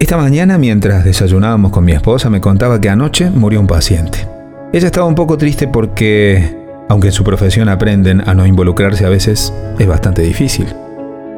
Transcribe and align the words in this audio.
Esta 0.00 0.16
mañana, 0.16 0.58
mientras 0.58 1.04
desayunábamos 1.04 1.72
con 1.72 1.84
mi 1.84 1.90
esposa, 1.90 2.30
me 2.30 2.40
contaba 2.40 2.80
que 2.80 2.88
anoche 2.88 3.30
murió 3.30 3.58
un 3.58 3.66
paciente. 3.66 4.28
Ella 4.72 4.86
estaba 4.86 5.06
un 5.08 5.16
poco 5.16 5.36
triste 5.36 5.66
porque, 5.66 6.56
aunque 6.88 7.08
en 7.08 7.12
su 7.12 7.24
profesión 7.24 7.68
aprenden 7.68 8.22
a 8.24 8.32
no 8.32 8.46
involucrarse 8.46 9.04
a 9.04 9.08
veces, 9.08 9.52
es 9.76 9.86
bastante 9.88 10.22
difícil. 10.22 10.68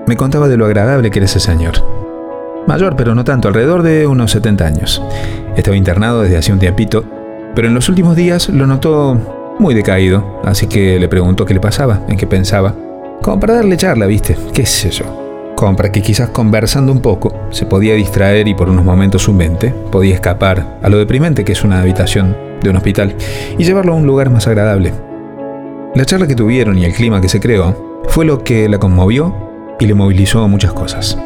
Me 0.07 0.15
contaba 0.15 0.47
de 0.47 0.59
lo 0.59 0.67
agradable 0.67 1.11
que 1.11 1.21
era 1.21 1.25
ese 1.25 1.41
señor. 1.41 1.73
Mayor, 2.67 2.97
pero 2.97 3.15
no 3.15 3.25
tanto, 3.25 3.49
alrededor 3.49 3.83
de 3.83 4.07
unos 4.07 4.33
70 4.33 4.67
años. 4.67 5.03
Estaba 5.57 5.75
internado 5.79 6.21
desde 6.21 6.37
hace 6.37 6.53
un 6.53 6.59
tiempito, 6.59 7.07
pero 7.55 7.67
en 7.67 7.73
los 7.75 7.89
últimos 7.89 8.15
días 8.15 8.51
lo 8.51 8.67
notó 8.67 9.57
muy 9.59 9.73
decaído, 9.73 10.43
así 10.45 10.67
que 10.67 11.01
le 11.01 11.09
preguntó 11.09 11.47
qué 11.47 11.55
le 11.55 11.61
pasaba, 11.61 12.01
en 12.09 12.19
qué 12.19 12.27
pensaba. 12.27 12.75
Como 13.23 13.41
para 13.41 13.55
darle 13.55 13.79
charla, 13.79 14.05
viste, 14.05 14.37
qué 14.53 14.67
sé 14.67 14.91
yo 14.91 15.30
para 15.61 15.93
que 15.93 16.01
quizás 16.01 16.31
conversando 16.31 16.91
un 16.91 17.01
poco 17.01 17.35
se 17.51 17.67
podía 17.67 17.95
distraer 17.95 18.49
y 18.49 18.55
por 18.55 18.71
unos 18.71 18.83
momentos 18.83 19.23
su 19.23 19.35
mente 19.35 19.75
podía 19.93 20.15
escapar 20.15 20.79
a 20.83 20.89
lo 20.89 20.97
deprimente 20.97 21.45
que 21.45 21.53
es 21.53 21.63
una 21.63 21.83
habitación 21.83 22.35
de 22.63 22.71
un 22.71 22.77
hospital 22.77 23.15
y 23.59 23.65
llevarlo 23.65 23.93
a 23.93 23.97
un 23.97 24.07
lugar 24.07 24.31
más 24.31 24.47
agradable. 24.47 24.95
La 25.95 26.07
charla 26.07 26.27
que 26.27 26.35
tuvieron 26.35 26.79
y 26.79 26.87
el 26.87 26.95
clima 26.95 27.21
que 27.21 27.29
se 27.29 27.41
creó 27.41 28.01
fue 28.09 28.25
lo 28.25 28.43
que 28.43 28.71
la 28.71 28.79
conmovió 28.79 29.77
y 29.79 29.85
le 29.85 29.93
movilizó 29.93 30.49
muchas 30.49 30.73
cosas. 30.73 31.19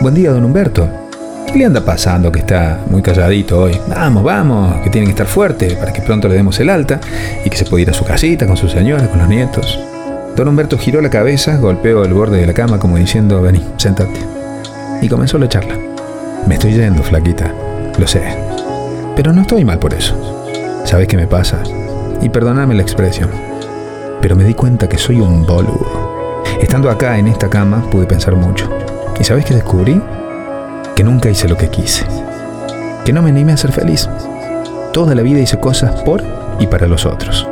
Buen 0.00 0.14
día, 0.14 0.30
don 0.30 0.44
Humberto. 0.44 0.88
¿Qué 1.48 1.58
le 1.58 1.64
anda 1.64 1.84
pasando 1.84 2.30
que 2.30 2.38
está 2.38 2.78
muy 2.88 3.02
calladito 3.02 3.62
hoy? 3.62 3.76
Vamos, 3.88 4.22
vamos, 4.22 4.76
que 4.82 4.90
tiene 4.90 5.06
que 5.06 5.12
estar 5.12 5.26
fuerte 5.26 5.74
para 5.74 5.92
que 5.92 6.00
pronto 6.00 6.28
le 6.28 6.36
demos 6.36 6.60
el 6.60 6.70
alta 6.70 7.00
y 7.44 7.50
que 7.50 7.56
se 7.56 7.64
pueda 7.64 7.82
ir 7.82 7.90
a 7.90 7.92
su 7.92 8.04
casita 8.04 8.46
con 8.46 8.56
su 8.56 8.68
señora, 8.68 9.08
con 9.08 9.18
los 9.18 9.28
nietos. 9.28 9.80
Don 10.36 10.48
Humberto 10.48 10.78
giró 10.78 11.00
la 11.00 11.10
cabeza, 11.10 11.56
golpeó 11.56 12.04
el 12.04 12.14
borde 12.14 12.40
de 12.40 12.46
la 12.46 12.54
cama 12.54 12.78
como 12.78 12.96
diciendo, 12.96 13.42
vení, 13.42 13.64
sentate. 13.76 14.20
Y 15.02 15.08
comenzó 15.08 15.38
la 15.38 15.48
charla. 15.48 15.76
Me 16.46 16.54
estoy 16.54 16.72
yendo, 16.72 17.02
flaquita, 17.02 17.52
lo 17.98 18.06
sé. 18.06 18.22
Pero 19.16 19.32
no 19.32 19.42
estoy 19.42 19.64
mal 19.64 19.78
por 19.78 19.92
eso. 19.92 20.14
¿Sabes 20.84 21.08
qué 21.08 21.16
me 21.16 21.26
pasa? 21.26 21.62
Y 22.22 22.28
perdonadme 22.28 22.74
la 22.74 22.82
expresión. 22.82 23.28
Pero 24.20 24.36
me 24.36 24.44
di 24.44 24.54
cuenta 24.54 24.88
que 24.88 24.98
soy 24.98 25.20
un 25.20 25.44
boludo. 25.44 26.42
Estando 26.60 26.90
acá 26.90 27.18
en 27.18 27.26
esta 27.26 27.50
cama 27.50 27.82
pude 27.90 28.06
pensar 28.06 28.36
mucho. 28.36 28.68
¿Y 29.18 29.24
sabes 29.24 29.44
qué 29.44 29.54
descubrí? 29.54 30.00
Que 30.94 31.04
nunca 31.04 31.28
hice 31.28 31.48
lo 31.48 31.56
que 31.56 31.68
quise. 31.68 32.06
Que 33.04 33.12
no 33.12 33.20
me 33.20 33.30
animé 33.30 33.52
a 33.52 33.56
ser 33.56 33.72
feliz. 33.72 34.08
Toda 34.92 35.14
la 35.14 35.22
vida 35.22 35.40
hice 35.40 35.58
cosas 35.58 36.00
por 36.02 36.22
y 36.58 36.66
para 36.66 36.86
los 36.86 37.04
otros 37.04 37.46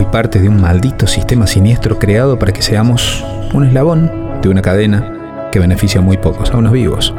fui 0.00 0.10
parte 0.10 0.38
de 0.38 0.48
un 0.48 0.58
maldito 0.58 1.06
sistema 1.06 1.46
siniestro 1.46 1.98
creado 1.98 2.38
para 2.38 2.54
que 2.54 2.62
seamos 2.62 3.22
un 3.52 3.66
eslabón 3.66 4.10
de 4.40 4.48
una 4.48 4.62
cadena 4.62 5.48
que 5.52 5.58
beneficia 5.58 6.00
a 6.00 6.02
muy 6.02 6.16
pocos, 6.16 6.50
a 6.52 6.56
unos 6.56 6.72
vivos. 6.72 7.14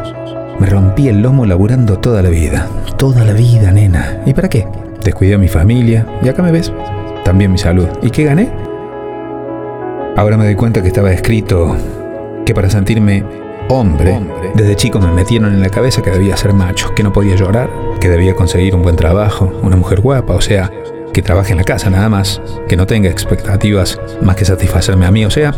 Me 0.58 0.66
rompí 0.66 1.08
el 1.08 1.22
lomo 1.22 1.46
laburando 1.46 2.00
toda 2.00 2.24
la 2.24 2.30
vida. 2.30 2.68
Toda 2.98 3.24
la 3.24 3.34
vida, 3.34 3.72
nena. 3.72 4.24
¿Y 4.26 4.34
para 4.34 4.50
qué? 4.50 4.68
Descuidé 5.04 5.36
a 5.36 5.38
mi 5.38 5.48
familia 5.48 6.08
y 6.24 6.30
acá 6.30 6.42
me 6.42 6.52
ves. 6.52 6.74
También 7.24 7.52
mi 7.52 7.60
salud. 7.60 7.86
¿Y 8.02 8.10
qué 8.10 8.24
gané? 8.24 8.50
Ahora 10.18 10.36
me 10.36 10.46
doy 10.46 10.56
cuenta 10.56 10.82
que 10.82 10.88
estaba 10.88 11.12
escrito 11.12 11.78
que 12.48 12.56
para 12.56 12.72
sentirme 12.72 13.24
hombre, 13.70 14.20
desde 14.56 14.76
chico 14.76 15.00
me 15.00 15.12
metieron 15.12 15.54
en 15.54 15.62
la 15.62 15.70
cabeza 15.70 16.02
que 16.02 16.10
debía 16.10 16.36
ser 16.36 16.54
macho, 16.54 16.96
que 16.96 17.04
no 17.04 17.14
podía 17.14 17.36
llorar, 17.36 17.70
que 18.00 18.10
debía 18.10 18.34
conseguir 18.34 18.74
un 18.76 18.82
buen 18.82 18.96
trabajo, 18.96 19.54
una 19.62 19.76
mujer 19.76 20.02
guapa, 20.02 20.34
o 20.34 20.42
sea, 20.42 20.72
que 21.14 21.22
trabaje 21.22 21.52
en 21.52 21.58
la 21.58 21.64
casa 21.64 21.90
nada 21.90 22.10
más, 22.10 22.42
que 22.68 22.78
no 22.78 22.88
tenga 22.88 23.10
expectativas 23.10 24.00
más 24.22 24.36
que 24.36 24.46
satisfacerme 24.46 25.06
a 25.06 25.12
mí, 25.12 25.26
o 25.26 25.30
sea, 25.30 25.54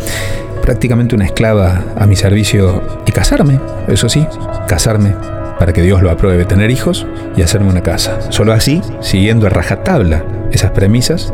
prácticamente 0.62 1.16
una 1.16 1.26
esclava 1.26 1.84
a 1.96 2.06
mi 2.06 2.16
servicio 2.16 3.02
y 3.06 3.12
casarme, 3.12 3.60
eso 3.88 4.10
sí, 4.10 4.26
casarme 4.68 5.14
para 5.60 5.74
que 5.74 5.82
Dios 5.82 6.02
lo 6.02 6.12
apruebe, 6.12 6.46
tener 6.46 6.72
hijos 6.72 7.06
y 7.38 7.42
hacerme 7.42 7.70
una 7.70 7.82
casa. 7.82 8.32
Solo 8.32 8.54
así, 8.54 8.82
siguiendo 9.02 9.48
a 9.48 9.50
rajatabla 9.50 10.24
esas 10.52 10.72
premisas, 10.72 11.34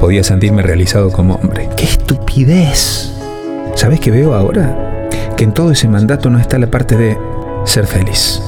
podía 0.00 0.24
sentirme 0.24 0.62
realizado 0.62 1.10
como 1.10 1.34
hombre. 1.34 1.68
¡Qué 1.76 1.84
estupidez! 1.84 3.12
¿Sabes 3.74 4.00
qué 4.00 4.10
veo 4.10 4.34
ahora? 4.34 5.08
Que 5.36 5.44
en 5.44 5.52
todo 5.52 5.72
ese 5.72 5.88
mandato 5.88 6.30
no 6.30 6.38
está 6.38 6.58
la 6.58 6.68
parte 6.68 6.96
de 6.96 7.18
ser 7.64 7.86
feliz. 7.86 8.40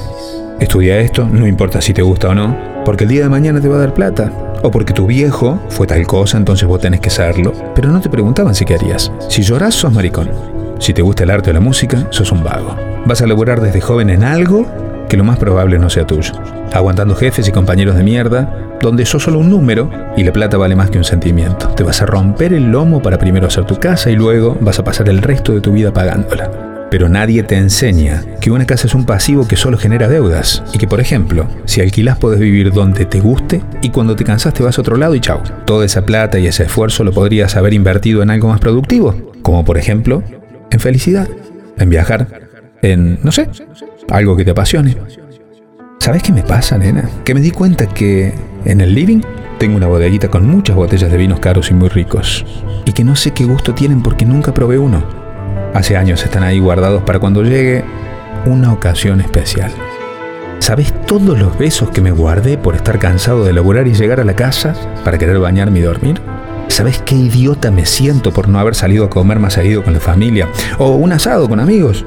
Estudia 0.59 0.99
esto, 0.99 1.25
no 1.25 1.47
importa 1.47 1.79
si 1.81 1.93
te 1.93 2.01
gusta 2.01 2.29
o 2.29 2.35
no, 2.35 2.55
porque 2.83 3.05
el 3.05 3.09
día 3.09 3.23
de 3.23 3.29
mañana 3.29 3.61
te 3.61 3.69
va 3.69 3.77
a 3.77 3.79
dar 3.79 3.93
plata. 3.93 4.31
O 4.61 4.69
porque 4.71 4.93
tu 4.93 5.07
viejo 5.07 5.57
fue 5.69 5.87
tal 5.87 6.05
cosa, 6.05 6.37
entonces 6.37 6.67
vos 6.67 6.81
tenés 6.81 6.99
que 6.99 7.09
serlo. 7.09 7.53
Pero 7.75 7.89
no 7.89 8.01
te 8.01 8.09
preguntaban 8.09 8.53
si 8.53 8.65
querías. 8.65 9.09
Si 9.29 9.41
llorás, 9.41 9.73
sos 9.73 9.93
maricón. 9.93 10.29
Si 10.79 10.93
te 10.93 11.01
gusta 11.01 11.23
el 11.23 11.29
arte 11.29 11.51
o 11.51 11.53
la 11.53 11.61
música, 11.61 12.07
sos 12.09 12.33
un 12.33 12.43
vago. 12.43 12.75
Vas 13.05 13.21
a 13.21 13.27
laburar 13.27 13.61
desde 13.61 13.79
joven 13.79 14.09
en 14.09 14.25
algo 14.25 14.65
que 15.07 15.15
lo 15.15 15.23
más 15.23 15.39
probable 15.39 15.79
no 15.79 15.89
sea 15.89 16.05
tuyo. 16.05 16.33
Aguantando 16.73 17.15
jefes 17.15 17.47
y 17.47 17.51
compañeros 17.53 17.95
de 17.95 18.03
mierda, 18.03 18.77
donde 18.81 19.05
sos 19.05 19.23
solo 19.23 19.39
un 19.39 19.49
número 19.49 19.89
y 20.17 20.23
la 20.23 20.33
plata 20.33 20.57
vale 20.57 20.75
más 20.75 20.89
que 20.89 20.97
un 20.97 21.05
sentimiento. 21.05 21.69
Te 21.69 21.83
vas 21.83 22.01
a 22.01 22.05
romper 22.05 22.53
el 22.53 22.69
lomo 22.69 23.01
para 23.01 23.17
primero 23.17 23.47
hacer 23.47 23.65
tu 23.65 23.79
casa 23.79 24.09
y 24.11 24.15
luego 24.15 24.57
vas 24.59 24.77
a 24.77 24.83
pasar 24.83 25.07
el 25.07 25.21
resto 25.21 25.53
de 25.53 25.61
tu 25.61 25.71
vida 25.71 25.91
pagándola. 25.91 26.68
Pero 26.91 27.07
nadie 27.07 27.43
te 27.43 27.55
enseña 27.55 28.23
que 28.41 28.51
una 28.51 28.65
casa 28.65 28.87
es 28.87 28.95
un 28.95 29.05
pasivo 29.05 29.47
que 29.47 29.55
solo 29.55 29.77
genera 29.77 30.07
deudas 30.07 30.63
y 30.73 30.77
que, 30.77 30.87
por 30.87 30.99
ejemplo, 30.99 31.47
si 31.65 31.81
alquilas 31.81 32.17
puedes 32.17 32.39
vivir 32.39 32.71
donde 32.71 33.05
te 33.05 33.19
guste 33.19 33.61
y 33.81 33.89
cuando 33.89 34.15
te 34.15 34.23
cansas 34.23 34.53
te 34.53 34.63
vas 34.63 34.77
a 34.77 34.81
otro 34.81 34.97
lado 34.97 35.13
y 35.15 35.19
chau. 35.19 35.39
Toda 35.65 35.85
esa 35.85 36.05
plata 36.05 36.39
y 36.39 36.47
ese 36.47 36.63
esfuerzo 36.63 37.03
lo 37.03 37.11
podrías 37.11 37.55
haber 37.55 37.73
invertido 37.73 38.23
en 38.23 38.31
algo 38.31 38.49
más 38.49 38.59
productivo, 38.59 39.33
como 39.41 39.63
por 39.63 39.77
ejemplo 39.77 40.23
en 40.71 40.79
felicidad, 40.79 41.27
en 41.77 41.89
viajar, 41.89 42.27
en, 42.81 43.19
no 43.23 43.31
sé, 43.31 43.49
algo 44.09 44.35
que 44.35 44.45
te 44.45 44.51
apasione. 44.51 44.97
¿Sabes 45.99 46.23
qué 46.23 46.31
me 46.31 46.43
pasa, 46.43 46.77
nena? 46.77 47.09
Que 47.23 47.33
me 47.33 47.41
di 47.41 47.51
cuenta 47.51 47.85
que 47.87 48.33
en 48.65 48.81
el 48.81 48.95
living 48.95 49.21
tengo 49.59 49.75
una 49.75 49.87
bodeguita 49.87 50.29
con 50.29 50.47
muchas 50.47 50.75
botellas 50.75 51.11
de 51.11 51.17
vinos 51.17 51.39
caros 51.39 51.69
y 51.69 51.73
muy 51.73 51.89
ricos 51.89 52.45
y 52.85 52.93
que 52.93 53.03
no 53.03 53.15
sé 53.15 53.31
qué 53.31 53.43
gusto 53.43 53.75
tienen 53.75 54.01
porque 54.01 54.25
nunca 54.25 54.53
probé 54.53 54.79
uno. 54.79 55.18
Hace 55.73 55.95
años 55.95 56.23
están 56.23 56.43
ahí 56.43 56.59
guardados 56.59 57.03
para 57.03 57.19
cuando 57.19 57.43
llegue 57.43 57.83
una 58.45 58.73
ocasión 58.73 59.21
especial. 59.21 59.71
¿Sabes 60.59 60.93
todos 61.05 61.37
los 61.37 61.57
besos 61.57 61.89
que 61.91 62.01
me 62.01 62.11
guardé 62.11 62.57
por 62.57 62.75
estar 62.75 62.99
cansado 62.99 63.45
de 63.45 63.53
laburar 63.53 63.87
y 63.87 63.93
llegar 63.93 64.19
a 64.19 64.25
la 64.25 64.35
casa 64.35 64.73
para 65.05 65.17
querer 65.17 65.39
bañarme 65.39 65.79
y 65.79 65.83
dormir? 65.83 66.19
¿Sabes 66.67 67.01
qué 67.05 67.15
idiota 67.15 67.71
me 67.71 67.85
siento 67.85 68.31
por 68.31 68.47
no 68.47 68.59
haber 68.59 68.75
salido 68.75 69.05
a 69.05 69.09
comer 69.09 69.39
más 69.39 69.53
seguido 69.53 69.83
con 69.83 69.93
la 69.93 69.99
familia? 69.99 70.47
¿O 70.79 70.95
un 70.95 71.11
asado 71.11 71.47
con 71.47 71.59
amigos? 71.59 72.03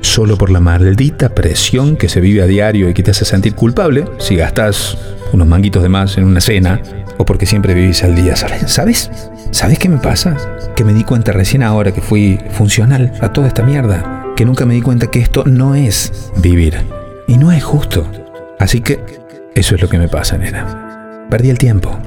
Solo 0.00 0.36
por 0.36 0.50
la 0.50 0.60
maldita 0.60 1.34
presión 1.34 1.96
que 1.96 2.08
se 2.08 2.20
vive 2.20 2.42
a 2.42 2.46
diario 2.46 2.88
y 2.88 2.94
que 2.94 3.02
te 3.02 3.10
hace 3.10 3.24
sentir 3.24 3.54
culpable 3.54 4.04
si 4.18 4.36
gastas 4.36 4.96
unos 5.32 5.46
manguitos 5.46 5.82
de 5.82 5.88
más 5.88 6.16
en 6.18 6.24
una 6.24 6.40
cena 6.40 6.80
o 7.18 7.24
porque 7.24 7.46
siempre 7.46 7.74
vivís 7.74 8.02
al 8.02 8.14
día, 8.14 8.36
¿sabes? 8.36 8.70
¿Sabes? 8.72 9.10
¿Sabes 9.50 9.78
qué 9.78 9.88
me 9.88 9.98
pasa? 9.98 10.36
Que 10.76 10.84
me 10.84 10.94
di 10.94 11.04
cuenta 11.04 11.32
recién 11.32 11.62
ahora 11.62 11.92
que 11.92 12.00
fui 12.00 12.38
funcional 12.52 13.12
a 13.20 13.32
toda 13.32 13.48
esta 13.48 13.62
mierda. 13.62 14.24
Que 14.36 14.44
nunca 14.44 14.64
me 14.64 14.74
di 14.74 14.80
cuenta 14.80 15.08
que 15.08 15.20
esto 15.20 15.44
no 15.44 15.74
es 15.74 16.32
vivir. 16.36 16.78
Y 17.26 17.36
no 17.36 17.52
es 17.52 17.62
justo. 17.62 18.06
Así 18.58 18.80
que 18.80 19.00
eso 19.54 19.74
es 19.74 19.82
lo 19.82 19.88
que 19.88 19.98
me 19.98 20.08
pasa, 20.08 20.38
nena. 20.38 21.26
Perdí 21.28 21.50
el 21.50 21.58
tiempo. 21.58 21.98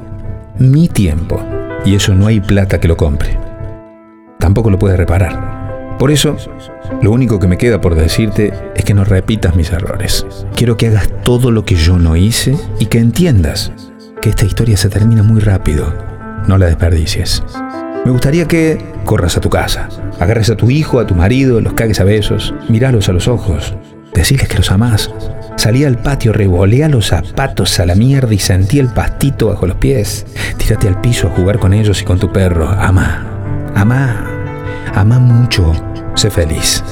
Mi 0.57 0.87
tiempo. 0.87 1.43
Y 1.85 1.95
eso 1.95 2.15
no 2.15 2.27
hay 2.27 2.39
plata 2.39 2.79
que 2.79 2.87
lo 2.87 2.97
compre. 2.97 3.37
Tampoco 4.39 4.69
lo 4.69 4.79
puede 4.79 4.97
reparar. 4.97 5.52
Por 6.03 6.11
eso, 6.11 6.35
lo 7.01 7.11
único 7.11 7.39
que 7.39 7.47
me 7.47 7.57
queda 7.57 7.79
por 7.79 7.95
decirte 7.95 8.51
es 8.75 8.83
que 8.83 8.93
no 8.93 9.05
repitas 9.05 9.55
mis 9.55 9.71
errores. 9.71 10.27
Quiero 10.53 10.75
que 10.75 10.87
hagas 10.87 11.07
todo 11.23 11.49
lo 11.49 11.63
que 11.63 11.75
yo 11.75 11.97
no 11.97 12.17
hice 12.17 12.57
y 12.77 12.87
que 12.87 12.97
entiendas 12.97 13.71
que 14.21 14.27
esta 14.27 14.43
historia 14.43 14.75
se 14.75 14.89
termina 14.89 15.23
muy 15.23 15.39
rápido 15.39 15.93
no 16.45 16.57
la 16.57 16.65
desperdicies. 16.65 17.41
Me 18.03 18.11
gustaría 18.11 18.49
que 18.49 18.79
corras 19.05 19.37
a 19.37 19.39
tu 19.39 19.49
casa, 19.49 19.87
agarres 20.19 20.49
a 20.49 20.57
tu 20.57 20.69
hijo, 20.69 20.99
a 20.99 21.07
tu 21.07 21.15
marido, 21.15 21.61
los 21.61 21.71
cagues 21.71 22.01
a 22.01 22.03
besos, 22.03 22.53
miralos 22.67 23.07
a 23.07 23.13
los 23.13 23.29
ojos, 23.29 23.73
decirles 24.13 24.49
que 24.49 24.57
los 24.57 24.71
amás. 24.71 25.09
Salí 25.55 25.85
al 25.85 25.99
patio, 25.99 26.33
revolea 26.33 26.89
los 26.89 27.07
zapatos 27.07 27.79
a 27.79 27.85
la 27.85 27.95
mierda 27.95 28.33
y 28.33 28.39
sentí 28.39 28.77
el 28.77 28.89
pastito 28.89 29.47
bajo 29.47 29.67
los 29.67 29.77
pies. 29.77 30.25
Tírate 30.57 30.89
al 30.89 30.99
piso 30.99 31.29
a 31.29 31.31
jugar 31.31 31.59
con 31.59 31.71
ellos 31.73 32.01
y 32.01 32.03
con 32.03 32.19
tu 32.19 32.29
perro. 32.29 32.67
Ama, 32.67 33.71
ama, 33.73 34.42
ama 34.93 35.19
mucho. 35.19 35.71
Sé 36.15 36.29
feliz. 36.29 36.83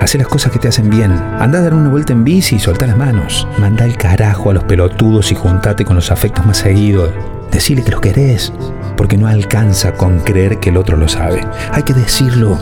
Haz 0.00 0.14
las 0.14 0.28
cosas 0.28 0.50
que 0.50 0.58
te 0.58 0.68
hacen 0.68 0.88
bien. 0.88 1.12
Anda 1.12 1.58
a 1.58 1.62
dar 1.62 1.74
una 1.74 1.90
vuelta 1.90 2.12
en 2.14 2.24
bici 2.24 2.56
y 2.56 2.58
solta 2.58 2.86
las 2.86 2.96
manos. 2.96 3.46
Manda 3.58 3.84
el 3.84 3.96
carajo 3.96 4.50
a 4.50 4.54
los 4.54 4.64
pelotudos 4.64 5.30
y 5.30 5.34
juntate 5.34 5.84
con 5.84 5.94
los 5.94 6.10
afectos 6.10 6.46
más 6.46 6.56
seguidos. 6.56 7.10
Decirle 7.50 7.84
que 7.84 7.90
los 7.90 8.00
querés, 8.00 8.52
porque 8.96 9.18
no 9.18 9.26
alcanza 9.26 9.92
con 9.92 10.20
creer 10.20 10.58
que 10.58 10.70
el 10.70 10.78
otro 10.78 10.96
lo 10.96 11.06
sabe. 11.06 11.46
Hay 11.72 11.82
que 11.82 11.92
decirlo. 11.92 12.58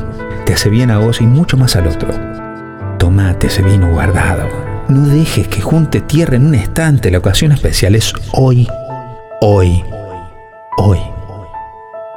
Te 0.47 0.55
hace 0.55 0.69
bien 0.69 0.91
a 0.91 0.99
vos 0.99 1.21
y 1.21 1.27
mucho 1.27 1.57
más 1.57 1.77
al 1.77 1.87
otro. 1.87 2.09
Tomate 2.99 3.47
ese 3.47 3.63
vino 3.63 3.93
guardado. 3.93 4.49
No 4.89 5.07
dejes 5.07 5.47
que 5.47 5.61
junte 5.61 6.01
tierra 6.01 6.37
en 6.37 6.47
un 6.47 6.55
estante. 6.55 7.11
La 7.11 7.19
ocasión 7.19 7.53
especial 7.53 7.95
es 7.95 8.13
hoy, 8.33 8.67
hoy, 9.41 9.85
hoy. 10.79 10.99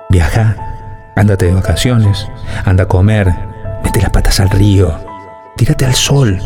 Viaja, 0.10 0.56
ándate 1.21 1.45
de 1.45 1.53
vacaciones, 1.53 2.27
anda 2.65 2.83
a 2.83 2.88
comer, 2.88 3.33
mete 3.83 4.01
las 4.01 4.09
patas 4.09 4.39
al 4.39 4.50
río, 4.50 5.00
tírate 5.56 5.85
al 5.85 5.95
sol, 5.95 6.41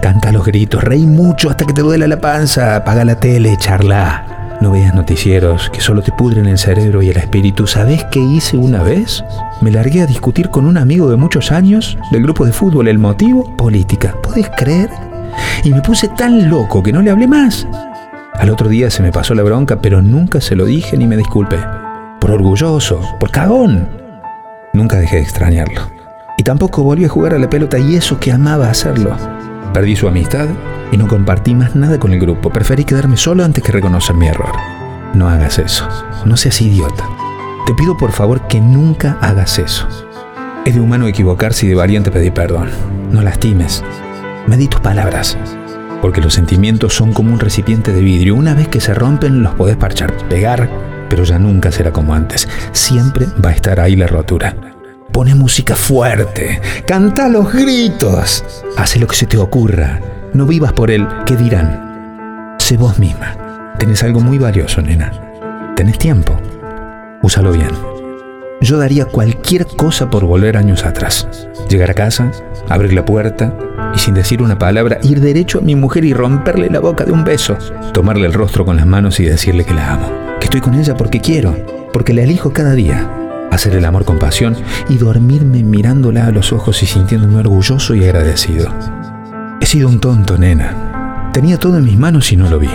Canta 0.00 0.30
los 0.30 0.46
gritos, 0.46 0.82
reí 0.84 1.06
mucho 1.06 1.50
hasta 1.50 1.64
que 1.64 1.72
te 1.72 1.82
duela 1.82 2.06
la 2.06 2.20
panza, 2.20 2.76
apaga 2.76 3.04
la 3.04 3.18
tele, 3.18 3.56
charla. 3.56 4.56
No 4.60 4.70
veas 4.70 4.94
noticieros 4.94 5.70
que 5.70 5.80
solo 5.80 6.02
te 6.02 6.12
pudren 6.12 6.46
el 6.46 6.56
cerebro 6.58 7.02
y 7.02 7.08
el 7.08 7.16
espíritu. 7.16 7.66
¿Sabes 7.66 8.04
qué 8.10 8.20
hice 8.20 8.56
una 8.56 8.82
vez? 8.82 9.24
Me 9.60 9.72
largué 9.72 10.02
a 10.02 10.06
discutir 10.06 10.50
con 10.50 10.66
un 10.66 10.78
amigo 10.78 11.10
de 11.10 11.16
muchos 11.16 11.50
años 11.50 11.98
del 12.12 12.22
grupo 12.22 12.46
de 12.46 12.52
fútbol. 12.52 12.86
¿El 12.86 12.98
motivo? 12.98 13.56
Política. 13.56 14.14
¿Puedes 14.22 14.48
creer? 14.50 14.88
Y 15.64 15.70
me 15.70 15.82
puse 15.82 16.08
tan 16.08 16.48
loco 16.48 16.82
que 16.82 16.92
no 16.92 17.02
le 17.02 17.10
hablé 17.10 17.26
más. 17.26 17.66
Al 18.34 18.50
otro 18.50 18.68
día 18.68 18.90
se 18.90 19.02
me 19.02 19.10
pasó 19.10 19.34
la 19.34 19.42
bronca, 19.42 19.80
pero 19.80 20.00
nunca 20.00 20.40
se 20.40 20.54
lo 20.54 20.64
dije 20.64 20.96
ni 20.96 21.08
me 21.08 21.16
disculpé. 21.16 21.58
Por 22.20 22.30
orgulloso, 22.30 23.00
por 23.18 23.32
cagón. 23.32 24.07
Nunca 24.72 24.98
dejé 24.98 25.16
de 25.16 25.22
extrañarlo. 25.22 25.82
Y 26.36 26.42
tampoco 26.42 26.82
volví 26.82 27.04
a 27.04 27.08
jugar 27.08 27.34
a 27.34 27.38
la 27.38 27.50
pelota 27.50 27.78
y 27.78 27.96
eso 27.96 28.20
que 28.20 28.32
amaba 28.32 28.70
hacerlo. 28.70 29.16
Perdí 29.72 29.96
su 29.96 30.06
amistad 30.06 30.46
y 30.92 30.96
no 30.96 31.08
compartí 31.08 31.54
más 31.54 31.74
nada 31.74 31.98
con 31.98 32.12
el 32.12 32.20
grupo. 32.20 32.50
Preferí 32.50 32.84
quedarme 32.84 33.16
solo 33.16 33.44
antes 33.44 33.62
que 33.62 33.72
reconocer 33.72 34.14
mi 34.16 34.28
error. 34.28 34.52
No 35.14 35.28
hagas 35.28 35.58
eso. 35.58 35.86
No 36.24 36.36
seas 36.36 36.60
idiota. 36.62 37.04
Te 37.66 37.74
pido 37.74 37.96
por 37.96 38.12
favor 38.12 38.46
que 38.46 38.60
nunca 38.60 39.18
hagas 39.20 39.58
eso. 39.58 39.86
Es 40.64 40.74
de 40.74 40.80
humano 40.80 41.06
equivocarse 41.06 41.66
y 41.66 41.70
de 41.70 41.74
valiente 41.74 42.10
pedir 42.10 42.32
perdón. 42.32 42.70
No 43.10 43.22
lastimes. 43.22 43.82
Medí 44.46 44.68
tus 44.68 44.80
palabras. 44.80 45.36
Porque 46.00 46.20
los 46.20 46.34
sentimientos 46.34 46.94
son 46.94 47.12
como 47.12 47.32
un 47.32 47.40
recipiente 47.40 47.92
de 47.92 48.00
vidrio. 48.00 48.36
Una 48.36 48.54
vez 48.54 48.68
que 48.68 48.80
se 48.80 48.94
rompen 48.94 49.42
los 49.42 49.54
podés 49.54 49.76
parchar, 49.76 50.12
pegar, 50.28 50.68
pero 51.08 51.24
ya 51.24 51.38
nunca 51.38 51.72
será 51.72 51.92
como 51.92 52.14
antes. 52.14 52.48
Siempre 52.72 53.26
va 53.44 53.50
a 53.50 53.54
estar 53.54 53.80
ahí 53.80 53.96
la 53.96 54.06
rotura. 54.06 54.54
Pone 55.12 55.34
música 55.34 55.74
fuerte, 55.74 56.60
canta 56.86 57.28
los 57.28 57.52
gritos, 57.52 58.44
hace 58.76 58.98
lo 58.98 59.06
que 59.06 59.16
se 59.16 59.26
te 59.26 59.38
ocurra. 59.38 60.00
No 60.34 60.46
vivas 60.46 60.72
por 60.72 60.90
él, 60.90 61.06
¿qué 61.26 61.36
dirán? 61.36 62.56
Sé 62.58 62.76
vos 62.76 62.98
misma. 62.98 63.74
Tenés 63.78 64.02
algo 64.02 64.20
muy 64.20 64.38
valioso, 64.38 64.82
nena. 64.82 65.12
Tenés 65.74 65.98
tiempo. 65.98 66.38
Úsalo 67.22 67.52
bien. 67.52 67.70
Yo 68.60 68.76
daría 68.76 69.04
cualquier 69.04 69.66
cosa 69.66 70.10
por 70.10 70.24
volver 70.24 70.56
años 70.56 70.84
atrás. 70.84 71.28
Llegar 71.68 71.90
a 71.90 71.94
casa, 71.94 72.30
abrir 72.68 72.92
la 72.92 73.04
puerta 73.04 73.54
y 73.94 73.98
sin 73.98 74.14
decir 74.14 74.42
una 74.42 74.58
palabra 74.58 74.98
ir 75.02 75.20
derecho 75.20 75.58
a 75.58 75.62
mi 75.62 75.76
mujer 75.76 76.04
y 76.04 76.12
romperle 76.12 76.68
la 76.68 76.80
boca 76.80 77.04
de 77.04 77.12
un 77.12 77.24
beso. 77.24 77.56
Tomarle 77.92 78.26
el 78.26 78.32
rostro 78.32 78.64
con 78.64 78.76
las 78.76 78.86
manos 78.86 79.20
y 79.20 79.24
decirle 79.24 79.64
que 79.64 79.74
la 79.74 79.92
amo. 79.92 80.27
Que 80.40 80.44
estoy 80.44 80.60
con 80.60 80.74
ella 80.74 80.96
porque 80.96 81.20
quiero, 81.20 81.56
porque 81.92 82.14
la 82.14 82.22
elijo 82.22 82.52
cada 82.52 82.74
día 82.74 83.10
hacer 83.50 83.74
el 83.74 83.84
amor 83.84 84.04
con 84.04 84.18
pasión 84.18 84.56
y 84.88 84.98
dormirme 84.98 85.62
mirándola 85.62 86.26
a 86.26 86.30
los 86.30 86.52
ojos 86.52 86.82
y 86.82 86.86
sintiéndome 86.86 87.38
orgulloso 87.38 87.94
y 87.94 88.04
agradecido. 88.04 88.72
He 89.60 89.66
sido 89.66 89.88
un 89.88 90.00
tonto, 90.00 90.38
nena. 90.38 91.30
Tenía 91.32 91.58
todo 91.58 91.78
en 91.78 91.84
mis 91.84 91.98
manos 91.98 92.32
y 92.32 92.36
no 92.36 92.48
lo 92.48 92.58
vi. 92.58 92.70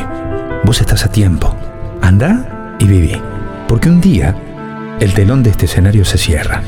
Vos 0.64 0.82
estás 0.82 1.06
a 1.06 1.12
tiempo. 1.12 1.56
Anda 2.02 2.76
y 2.80 2.86
viví. 2.86 3.22
Porque 3.68 3.90
un 3.90 4.02
día 4.02 4.36
el 5.00 5.14
telón 5.14 5.44
de 5.44 5.52
este 5.52 5.66
escenario 5.66 6.06
se 6.06 6.18
cierra. 6.18 6.64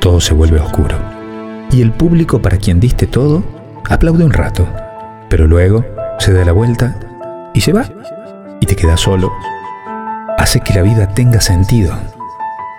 Todo 0.00 0.20
se 0.20 0.34
vuelve 0.34 0.60
oscuro. 0.60 0.96
Y 1.70 1.82
el 1.82 1.92
público 1.92 2.40
para 2.40 2.58
quien 2.58 2.80
diste 2.80 3.06
todo 3.06 3.42
aplaude 3.88 4.24
un 4.24 4.32
rato. 4.32 4.68
Pero 5.28 5.46
luego 5.46 5.84
se 6.18 6.32
da 6.32 6.44
la 6.44 6.52
vuelta 6.52 6.98
y 7.54 7.60
se 7.60 7.72
va. 7.72 7.86
Y 8.60 8.66
te 8.66 8.76
quedas 8.76 9.00
solo. 9.00 9.32
Hace 10.38 10.60
que 10.60 10.74
la 10.74 10.82
vida 10.82 11.08
tenga 11.08 11.40
sentido 11.40 11.96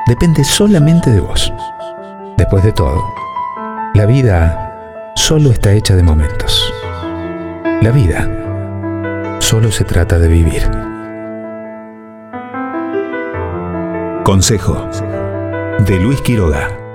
depende 0.08 0.44
solamente 0.44 1.10
de 1.10 1.20
vos. 1.20 1.52
Después 2.38 2.64
de 2.64 2.72
todo, 2.72 3.04
la 3.94 4.06
vida 4.06 5.12
solo 5.16 5.52
está 5.52 5.74
hecha 5.74 5.96
de 5.96 6.04
momentos. 6.04 6.72
La 7.82 7.92
vida 7.92 8.28
solo 9.40 9.72
se 9.72 9.84
trata 9.84 10.20
de 10.20 10.28
vivir. 10.28 10.70
Consejo 14.24 14.88
de 15.80 16.00
Luis 16.00 16.22
Quiroga. 16.22 16.87